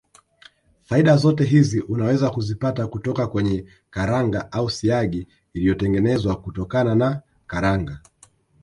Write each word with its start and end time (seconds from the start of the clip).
Faida 0.83 1.17
zote 1.17 1.43
hizi 1.43 1.79
unaweza 1.81 2.29
kuzipata 2.29 2.87
kutoka 2.87 3.27
kwenye 3.27 3.65
karanga 3.89 4.51
au 4.51 4.69
siagi 4.69 5.27
iliyotengenezwa 5.53 6.35
kutokana 6.41 6.95
na 6.95 7.21
karanga 7.47 7.99